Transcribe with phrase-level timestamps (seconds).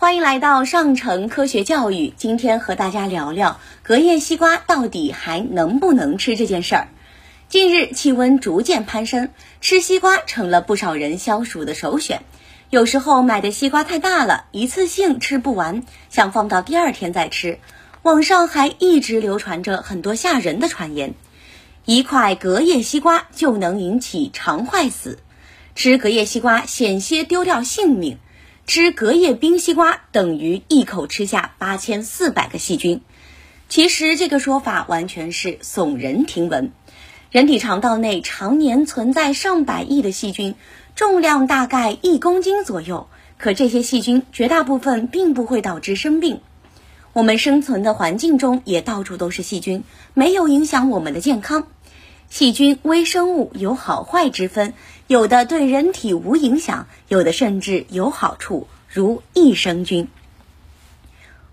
[0.00, 2.14] 欢迎来到上城科学教育。
[2.16, 6.88] 今天和大家聊聊隔夜西瓜到底还能不能吃这件事儿。
[7.48, 9.30] 近日气温逐渐攀升，
[9.60, 12.22] 吃西瓜成了不少人消暑的首选。
[12.70, 17.58] 有时候买的西瓜太大了，一次性吃不完，想放到第二天再吃。
[18.02, 21.14] 网上还一直流传着很多吓人的传言，
[21.84, 25.18] 一块隔夜西瓜就能引起肠坏死，
[25.74, 28.20] 吃隔夜西瓜险些丢掉性命。
[28.68, 33.00] 吃隔夜冰西瓜等于一口吃下八千四百个细菌，
[33.70, 36.70] 其实这个说法完全是耸人听闻。
[37.30, 40.54] 人体肠道内常年存在上百亿的细菌，
[40.94, 43.08] 重量大概一公斤左右。
[43.38, 46.42] 可这些细菌绝大部分并不会导致生病。
[47.14, 51.68] 我们生存的环境中也到处都是细菌，没有影响我们的健康。
[52.30, 54.74] 细菌微生物有好坏之分，
[55.06, 60.08] 有的对人体无影响，有的甚至有好处，如益生菌。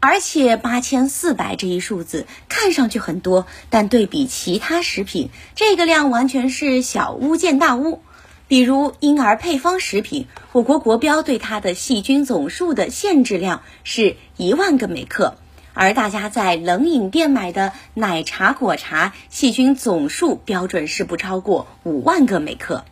[0.00, 8.02] 而且八千四百这一数字看上去很多，但对比其他食品，这个量完全是小巫见大巫。
[8.46, 15.38] 比如婴儿配方食品，我国国标对它的细菌总数的限制量是一万个每克。
[15.74, 22.84] 而大家在冷饮店买的奶茶、果茶，细菌总数标准是不超过五万个每克；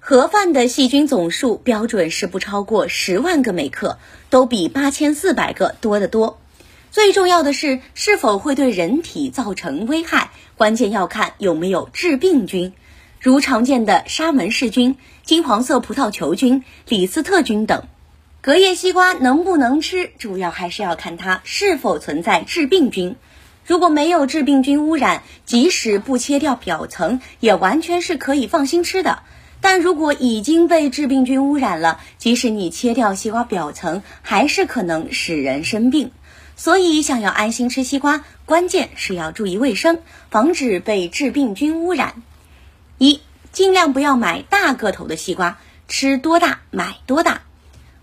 [0.00, 3.98] 盒饭的细菌总数标准是不超过十万个每克，
[4.30, 6.38] 都比八千四百个多得多。
[6.90, 12.72] 最重要的是，是否会对人体造成危害，关键要看有没有致病菌，
[13.20, 17.84] 如常见的沙门氏菌、金黄色葡萄球菌、李斯特菌等。
[18.42, 23.14] 隔夜西瓜能不能吃，主要还是要看它是否存在致病菌。
[23.64, 29.20] 如果没有致病菌污染，即使不切掉表层，也完全是可以放心吃的。
[29.60, 36.10] 但如果已经被致病菌污染了，即使你切掉西瓜表层，还是可能使人生病。
[36.56, 40.00] 所以，想要安心吃西瓜，关键是要注意卫生，
[40.32, 42.20] 防止被致病菌污染。
[42.98, 43.20] 一，
[43.52, 47.42] 尽量不要买大个头的西瓜，吃多大买多大。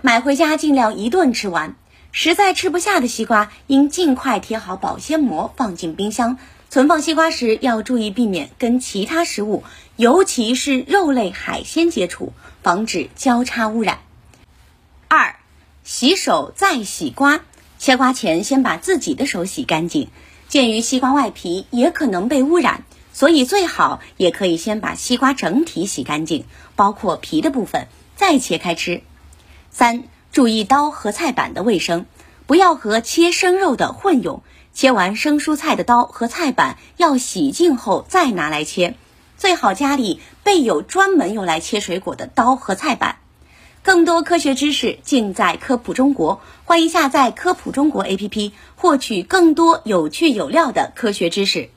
[0.00, 1.74] 买回家尽量一顿吃完，
[2.12, 6.38] 实在吃不下的西瓜，应尽快贴好保鲜膜放进冰箱。
[6.70, 9.64] 存放西瓜时要注意避免跟其他食物，
[9.96, 12.32] 尤其是肉类、海鲜接触，
[12.62, 13.98] 防止交叉污染。
[15.08, 15.34] 二，
[15.82, 17.40] 洗手再洗瓜，
[17.80, 20.10] 切瓜前先把自己的手洗干净。
[20.46, 26.44] 鉴于西瓜外皮也可能被污染，所以最好也可以先把西瓜整体洗干净，
[26.76, 29.02] 包括皮的部分，再切开吃。
[29.70, 32.06] 三、注意刀和菜板的卫生，
[32.46, 34.42] 不要和切生肉的混用。
[34.74, 38.94] 切完生蔬菜的刀和菜板要洗净后再拿来切，
[39.36, 43.16] 最好家里备有专门用来切水果的刀和菜板。
[43.82, 51.70] 更多科学知识尽在科普中国，欢迎下载科普中国 APP，获取更多有趣有料的科学知识。